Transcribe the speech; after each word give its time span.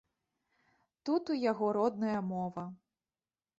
Тут 1.09 1.23
у 1.35 1.37
яго 1.51 1.69
родная 1.79 2.17
мова. 2.33 2.67